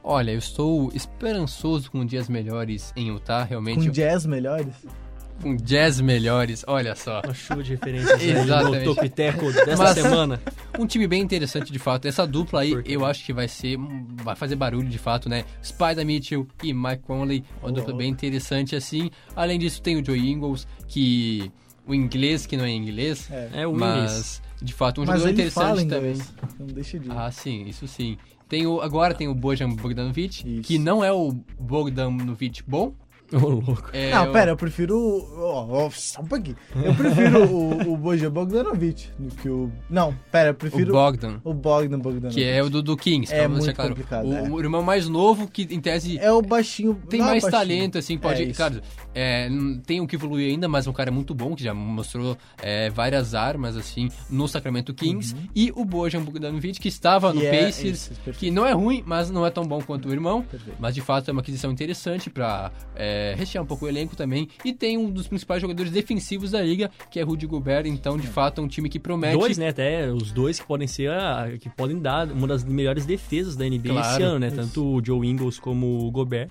[0.04, 3.86] Olha, eu estou esperançoso com dias melhores em Utah, realmente.
[3.86, 4.74] Com jazz melhores.
[5.41, 7.21] Com jazz melhores, olha só.
[7.23, 8.86] Uma chuva de referências no Exatamente.
[8.86, 10.41] Toco e Teco dessa Mas- semana.
[10.80, 12.08] Um time bem interessante de fato.
[12.08, 13.78] Essa dupla aí, eu acho que vai ser.
[14.23, 15.43] Vai fazer barulho de fato, né?
[15.63, 17.43] Spider Mitchell e Mike Conley.
[17.62, 17.71] Uma Oh.
[17.71, 19.10] dupla bem interessante assim.
[19.36, 21.52] Além disso, tem o Joe Ingles, que.
[21.86, 23.30] O inglês, que não é inglês.
[23.32, 23.50] É.
[23.62, 23.80] É o inglês.
[23.80, 26.52] mas, de fato, um Mas jogador ele fala interessante também.
[26.56, 27.10] Então deixa de.
[27.10, 28.17] Ah, sim, isso sim.
[28.50, 30.62] Tem o, agora tem o Bojan Bogdanovic, Isso.
[30.63, 32.93] que não é o Bogdanovic bom,
[33.34, 33.90] Ô, louco.
[33.94, 34.98] É, não, eu- pera, eu prefiro.
[34.98, 36.56] o- Ó, ó, só um pouquinho.
[36.76, 39.72] Eu prefiro o, o Bojan Bogdanovic do que o.
[39.90, 41.40] Não, pera, eu O prefiro Bogdan.
[41.44, 42.36] o Bogdan Bogdanovic.
[42.36, 43.92] Que é o do, do Kings, É muito claro.
[43.92, 44.42] complicado, o, é.
[44.50, 46.96] o irmão mais novo, que em tese É o baixinho.
[47.10, 47.60] tem é mais baixinho.
[47.62, 48.44] talento, assim, pode.
[48.44, 48.82] É claro,
[49.13, 49.50] é,
[49.86, 52.90] tem o que evoluir ainda, mas é um cara muito bom, que já mostrou é,
[52.90, 55.36] várias armas, assim, no Sacramento Kings.
[55.56, 59.30] E o Bojan Bogdanovic, que estava no é- Pacers, isso, que não é ruim, mas
[59.30, 60.42] não é tão bom quanto o irmão.
[60.44, 60.78] Perfeito.
[60.80, 64.48] Mas de fato é uma aquisição interessante pra é, rechear um pouco o elenco também.
[64.66, 67.86] E tem um dos principais jogadores defensivos da liga, que é Rudy Gobert.
[67.88, 69.38] Então, de fato, é um time que promete.
[69.38, 69.70] Dois, né?
[69.70, 73.66] Até os dois que podem ser a, que podem dar uma das melhores defesas da
[73.66, 74.48] NBA esse Claro, ano, né?
[74.48, 74.56] isso.
[74.56, 76.50] Tanto o Joe Ingles como o Gobert.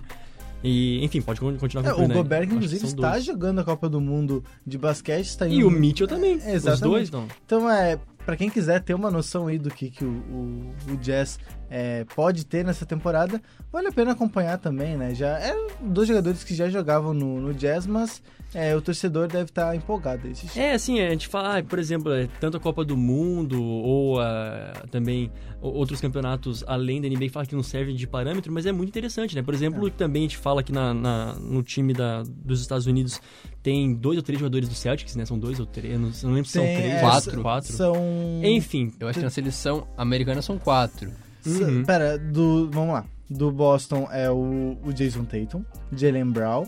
[0.63, 2.19] E, enfim, pode con- continuar É, o concluindo, né?
[2.21, 3.23] Gobert, inclusive, está dois.
[3.23, 5.25] jogando a Copa do Mundo de basquete.
[5.27, 6.33] Está E o Mitchell também.
[6.33, 6.81] É, Os exatamente.
[6.83, 7.27] dois, então.
[7.45, 10.97] Então, é, pra quem quiser ter uma noção aí do que, que o, o, o
[10.97, 11.37] Jazz
[11.69, 15.13] é, pode ter nessa temporada, vale a pena acompanhar também, né?
[15.13, 18.21] Já eram dois jogadores que já jogavam no, no Jazz, mas
[18.53, 20.27] é, o torcedor deve estar empolgado.
[20.27, 20.33] aí.
[20.55, 24.19] É, assim, a gente fala, ah, por exemplo, é, tanto a Copa do Mundo ou
[24.21, 25.29] ah, também
[25.61, 28.89] outros campeonatos além da NBA que fala que não servem de parâmetro, mas é muito
[28.89, 29.41] interessante, né?
[29.41, 33.19] Por exemplo, também a gente fala que na, na- no time da, dos Estados Unidos
[33.61, 35.25] tem dois ou três jogadores do Celtics, né?
[35.25, 37.41] São dois ou três, não, não lembro se são Tem, três, é, quatro.
[37.41, 37.73] quatro.
[37.73, 37.95] São.
[38.43, 41.11] Enfim, Eu acho que na seleção americana são quatro.
[41.47, 41.83] Uhum.
[41.83, 43.05] Pera, do, vamos lá.
[43.29, 46.65] Do Boston é o, o Jason Tatum, Jalen Brown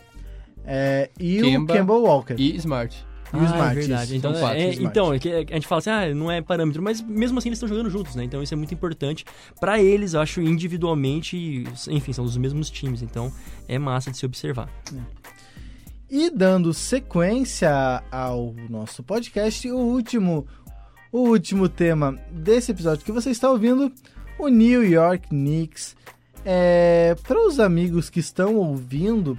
[0.65, 2.35] é, e Kemba o Kemba Walker.
[2.37, 3.05] E Smart.
[3.33, 4.17] E o Ah, Smart, é verdade.
[4.17, 4.83] Então, São quatro, é, Smart.
[4.83, 7.69] então é a gente fala assim, ah, não é parâmetro, mas mesmo assim eles estão
[7.69, 8.23] jogando juntos, né?
[8.23, 9.23] Então isso é muito importante
[9.59, 13.31] pra eles, eu acho, individualmente, enfim, são dos mesmos times, então
[13.67, 14.69] é massa de se observar.
[16.09, 20.47] E dando sequência ao nosso podcast, o último,
[21.11, 23.91] o último tema desse episódio que você está ouvindo,
[24.39, 25.95] o New York Knicks.
[26.45, 29.37] É, para os amigos que estão ouvindo,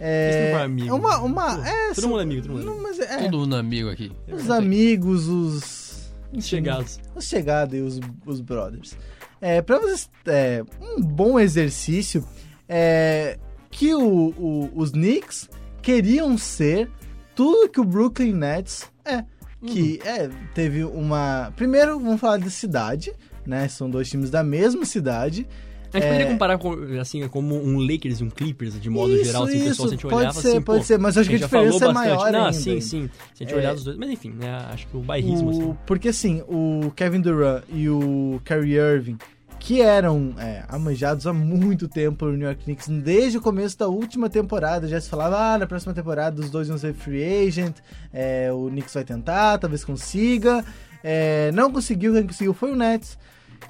[0.00, 0.88] é, não amigo.
[0.88, 2.98] é uma, uma Pô, é, todo são- mundo é amigo, todo mundo é não, mas
[2.98, 4.12] é, Todo mundo amigo aqui.
[4.30, 6.98] os amigos, os enfim, Chegados.
[7.14, 8.96] os chegados e os, os brothers.
[9.40, 12.24] É, para vocês, é, um bom exercício
[12.68, 13.38] é
[13.70, 14.02] que o,
[14.36, 15.48] o- os Knicks
[15.80, 16.90] queriam ser
[17.36, 19.24] tudo que o Brooklyn Nets é.
[19.66, 21.50] Que é, teve uma.
[21.56, 23.12] Primeiro, vamos falar de cidade,
[23.46, 23.68] né?
[23.68, 25.46] São dois times da mesma cidade.
[25.92, 26.08] A gente É.
[26.08, 29.58] poderia comparar com, assim, como um Lakers e um Clippers, de modo Isso, geral, assim,
[29.58, 31.48] isso, pessoal, se a gente olhava ser, assim, pode pô, ser, mas acho que a
[31.48, 32.52] falou diferença é maior Não, ainda.
[32.52, 33.10] sim, sim.
[33.32, 33.58] Se a gente É.
[33.58, 35.62] olhar os dois, mas enfim, né, acho que o bairrismo, assim.
[35.62, 39.18] O- porque assim, o Kevin Durant e o Kyrie Irving,
[39.60, 43.86] que eram é, amanjados há muito tempo no New York Knicks, desde o começo da
[43.86, 47.76] última temporada, já se falava, ah, na próxima temporada os dois vão ser free agent,
[48.12, 50.64] é, o Knicks vai tentar, talvez consiga,
[51.04, 53.16] é, não conseguiu, quem conseguiu foi o Nets,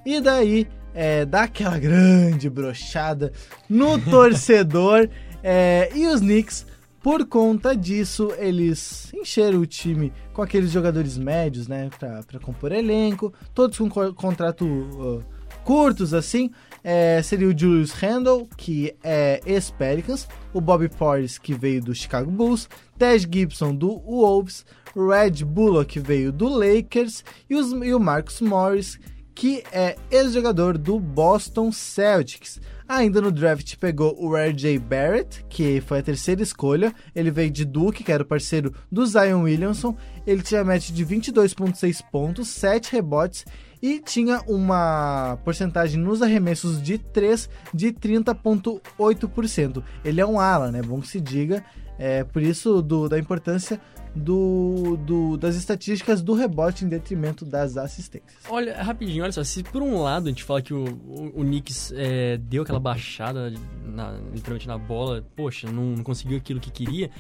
[0.06, 3.32] e daí é, dá aquela grande brochada
[3.68, 5.08] no torcedor,
[5.42, 6.66] é, e os Knicks
[7.02, 12.72] por conta disso, eles encheram o time com aqueles jogadores médios, né, pra, pra compor
[12.72, 15.22] elenco, todos com co- contrato uh,
[15.64, 16.50] curtos, assim.
[16.82, 22.30] É, seria o Julius Randle, que é ex-Pelicans, o Bobby Portis, que veio do Chicago
[22.30, 24.64] Bulls, Tej Gibson, do Wolves,
[24.96, 28.98] Red Bullock, veio do Lakers, e, os, e o Marcus Morris,
[29.34, 32.60] que é ex-jogador do Boston Celtics.
[32.86, 36.94] Ainda no draft pegou o RJ Barrett, que foi a terceira escolha.
[37.16, 39.96] Ele veio de Duke, que era o parceiro do Zion Williamson.
[40.26, 43.44] Ele tinha média de 22,6 pontos, 7 rebotes
[43.82, 49.82] e tinha uma porcentagem nos arremessos de 3 de 30,8%.
[50.04, 50.82] Ele é um ala, né?
[50.82, 51.64] Bom que se diga.
[51.98, 53.80] É por isso do- da importância
[54.14, 58.34] do, do- das estatísticas do rebote em detrimento das assistências.
[58.48, 61.44] Olha, rapidinho, olha só, se por um lado a gente fala que o, o, o
[61.44, 63.52] Knicks é, deu aquela baixada
[63.84, 67.10] na- literalmente na bola, poxa, não, não conseguiu aquilo que queria.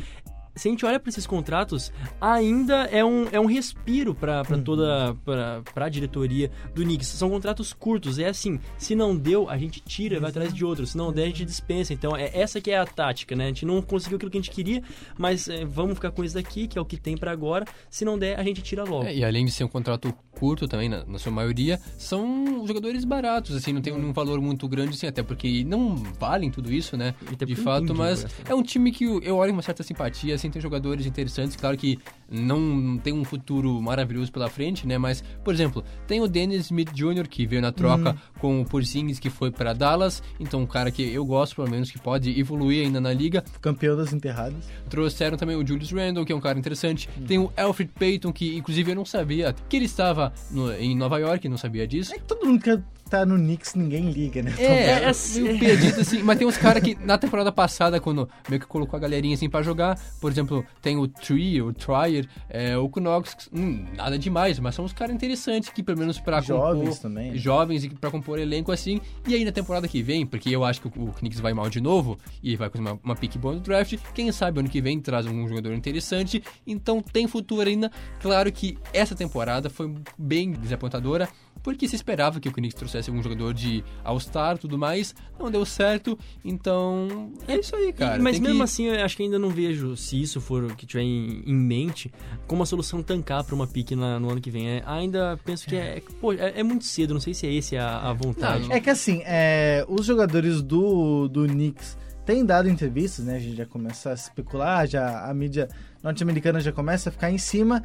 [0.56, 5.14] Se a gente olha para esses contratos, ainda é um, é um respiro para toda
[5.24, 7.08] pra, pra diretoria do Knicks.
[7.08, 10.86] São contratos curtos, é assim, se não deu, a gente tira, vai atrás de outro,
[10.86, 11.92] se não der, a gente dispensa.
[11.92, 13.44] Então, é essa que é a tática, né?
[13.44, 14.82] A gente não conseguiu aquilo que a gente queria,
[15.18, 17.66] mas é, vamos ficar com isso daqui, que é o que tem para agora.
[17.90, 19.06] Se não der, a gente tira logo.
[19.06, 23.04] É, e além de ser um contrato curto também, na, na sua maioria, são jogadores
[23.04, 26.96] baratos, assim, não tem um valor muito grande, assim, até porque não valem tudo isso,
[26.96, 27.14] né?
[27.46, 30.43] De fato, mas é um time que eu eu olho com uma certa simpatia, assim,
[30.50, 31.98] tem jogadores interessantes, claro que
[32.30, 34.98] não tem um futuro maravilhoso pela frente, né?
[34.98, 39.18] Mas, por exemplo, tem o Dennis Smith Jr., que veio na troca com o Porzingis,
[39.18, 42.84] que foi para Dallas, então um cara que eu gosto, pelo menos, que pode evoluir
[42.86, 43.44] ainda na liga.
[43.60, 44.64] Campeão das enterradas.
[44.88, 47.08] Trouxeram também o Julius Randle, que é um cara interessante.
[47.26, 51.18] Tem o Alfred Payton, que inclusive eu não sabia que ele estava no- em Nova
[51.18, 52.14] York, não sabia disso.
[52.14, 52.82] É que todo mundo quer
[53.14, 54.52] tá no Knicks ninguém liga, né?
[54.58, 56.22] É, é, é meio perdido assim.
[56.22, 59.48] Mas tem uns caras que na temporada passada, quando meio que colocou a galerinha assim
[59.48, 64.58] pra jogar, por exemplo, tem o Tree, o Trier, é, o Knox, hum, nada demais,
[64.58, 67.32] mas são uns caras interessantes que pelo menos pra jovens compor, também.
[67.32, 67.38] né?
[67.38, 69.00] Jovens e pra compor elenco assim.
[69.28, 71.70] E aí na temporada que vem, porque eu acho que o, o Knicks vai mal
[71.70, 74.80] de novo e vai com uma, uma pique boa no draft, quem sabe ano que
[74.80, 76.42] vem traz um jogador interessante.
[76.66, 77.92] Então tem futuro ainda.
[78.20, 81.28] Claro que essa temporada foi bem desapontadora
[81.64, 85.50] porque se esperava que o Knicks trouxesse algum jogador de All-Star e tudo mais, não
[85.50, 88.22] deu certo, então é isso aí, cara.
[88.22, 88.62] Mas Tem mesmo que...
[88.62, 91.54] assim, eu acho que ainda não vejo, se isso for o que tiver em, em
[91.54, 92.12] mente,
[92.46, 94.68] como a solução tancar para uma pique na, no ano que vem.
[94.68, 97.78] É, ainda penso que é, pô, é, é, muito cedo, não sei se é esse
[97.78, 98.68] a, a vontade.
[98.68, 101.96] Não, é que assim, é, os jogadores do, do Knicks
[102.26, 103.36] têm dado entrevistas, né?
[103.36, 105.68] A gente já começa a especular, já a mídia
[106.02, 107.82] norte-americana já começa a ficar em cima.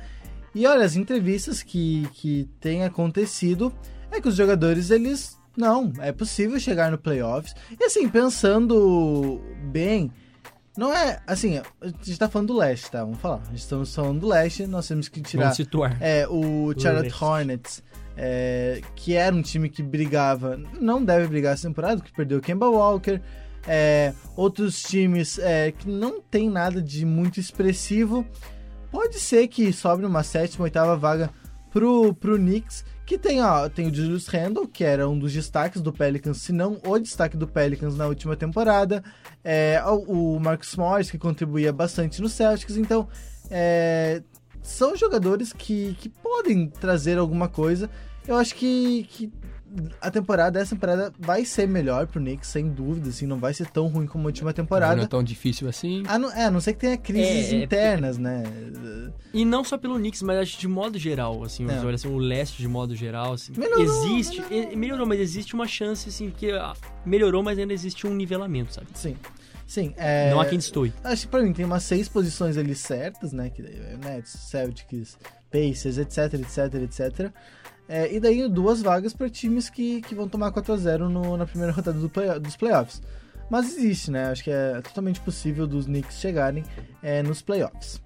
[0.53, 3.73] E olha, as entrevistas que, que têm acontecido
[4.11, 5.37] é que os jogadores, eles.
[5.57, 7.53] Não, é possível chegar no playoffs.
[7.77, 10.11] E assim, pensando bem,
[10.77, 11.19] não é.
[11.27, 13.03] Assim, a gente tá falando do leste, tá?
[13.03, 13.41] Vamos falar.
[13.53, 15.43] Estamos falando do leste, nós temos que tirar.
[15.43, 15.97] Vamos situar.
[15.99, 17.83] É, o Charlotte Hornets.
[18.21, 22.41] É, que era um time que brigava, não deve brigar essa temporada, que perdeu o
[22.41, 23.21] Kemba Walker,
[23.65, 28.25] é, outros times é, que não tem nada de muito expressivo,
[28.91, 31.29] Pode ser que sobre uma sétima, oitava vaga
[31.71, 35.81] pro, pro Knicks, que tem, ó, tem o Julius Randle, que era um dos destaques
[35.81, 39.03] do Pelicans, se não o destaque do Pelicans na última temporada,
[39.43, 43.07] é, o, o Marcus Morris, que contribuía bastante no Celtics, então
[43.49, 44.21] é,
[44.61, 47.89] são jogadores que, que podem trazer alguma coisa.
[48.27, 49.31] Eu acho que, que
[50.01, 53.67] a temporada, essa temporada vai ser melhor pro Knicks, sem dúvida, assim, não vai ser
[53.67, 54.95] tão ruim como a última temporada.
[54.95, 56.03] Não é tão difícil assim.
[56.07, 58.43] Ah, não, é, a não ser que tenha crises É, é, internas, né?
[59.33, 61.79] E não só pelo Knicks, mas acho que de modo geral, assim, É.
[61.79, 64.77] olha assim, o leste de modo geral, assim, Melhorou, existe, melhorou.
[64.77, 66.73] melhorou, mas existe uma chance, assim, porque ah,
[67.05, 68.87] melhorou, mas ainda existe um nivelamento, sabe?
[68.93, 69.15] Sim.
[69.67, 70.31] Sim, é...
[70.31, 70.91] Não há quem destoie.
[71.03, 73.51] Acho que pra mim tem umas seis posições ali certas, né?
[73.51, 75.15] Que daí é Nets, Celtics,
[75.51, 77.31] Pacers, etc, etc, etc.
[77.91, 81.73] É, e daí duas vagas para times que, que vão tomar 4x0 no- na primeira
[81.73, 83.01] rodada do play- dos playoffs.
[83.49, 84.25] Mas existe, né?
[84.29, 86.63] Acho que é totalmente possível dos Knicks chegarem
[87.01, 87.99] é, nos playoffs.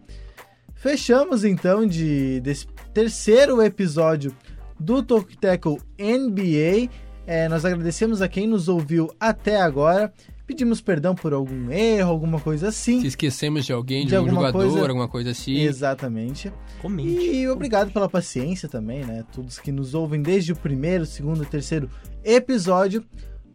[0.73, 4.33] Fechamos então de, desse terceiro episódio
[4.79, 6.89] do Talk Tackle NBA.
[7.27, 10.13] É, nós agradecemos a quem nos ouviu até agora.
[10.45, 12.99] Pedimos perdão por algum erro, alguma coisa assim.
[13.01, 15.58] Se esquecemos de alguém, de, De algum alguma jogador, coisa- alguma coisa assim.
[15.62, 16.51] Exatamente.
[16.82, 17.10] Comente.
[17.10, 19.23] E obrigado pela paciência também, né?
[19.34, 21.89] Todos que nos ouvem desde o primeiro, segundo, terceiro
[22.25, 23.06] episódio.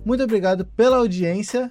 [0.04, 1.70] Muito obrigado pela audiência.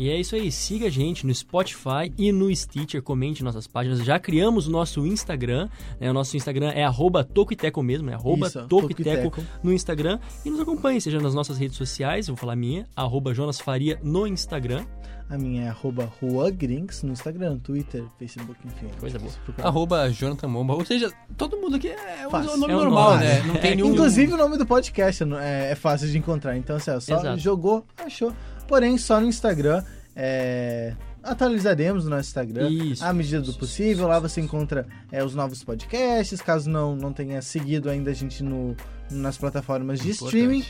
[0.00, 4.04] E é isso aí, siga a gente no Spotify e no Stitcher, comente nossas páginas.
[4.04, 6.08] Já criamos o nosso Instagram, né?
[6.08, 8.14] O nosso Instagram é arroba Tocoiteco mesmo, né?
[8.14, 10.20] Arroba Isso, Tocoiteco no Instagram.
[10.44, 13.58] E nos acompanhe, seja nas nossas redes sociais, eu vou falar a minha, arroba Jonas
[13.60, 14.84] Faria no Instagram.
[15.28, 18.86] A minha é arroba ruagrinks no Instagram, Twitter, Facebook, enfim.
[19.00, 19.32] Coisa boa.
[19.62, 20.74] Arroba Jonathan Momba.
[20.74, 22.56] Ou seja, todo mundo aqui é um Fácil.
[22.56, 23.24] nome É um normal, nome.
[23.24, 23.42] né?
[23.42, 23.92] Não tem É, nenhum.
[23.92, 26.56] Inclusive o nome do podcast é, é fácil de encontrar.
[26.56, 27.38] Então, assim, ó, só Exato.
[27.40, 28.32] jogou, achou.
[28.68, 29.82] Porém, só no Instagram.
[30.14, 33.04] é, Atualizaremos o nosso Instagram Isso.
[33.04, 34.06] à medida do possível.
[34.06, 36.40] Lá você encontra é, os novos podcasts.
[36.40, 38.76] Caso não, não tenha seguido ainda a gente no,
[39.10, 40.26] nas plataformas de Importante.
[40.36, 40.64] streaming.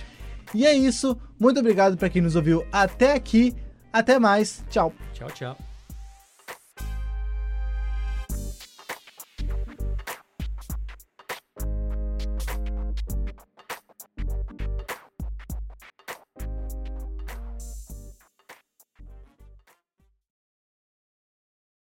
[0.54, 1.16] E é isso.
[1.38, 3.54] Muito obrigado para quem nos ouviu até aqui.
[3.92, 4.64] Até mais.
[4.70, 4.92] Tchau.
[5.12, 5.67] Tchau, tchau.